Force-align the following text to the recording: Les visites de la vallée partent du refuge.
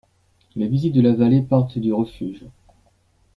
Les 0.55 0.67
visites 0.67 0.95
de 0.95 1.01
la 1.01 1.13
vallée 1.13 1.43
partent 1.43 1.77
du 1.77 1.93
refuge. 1.93 2.43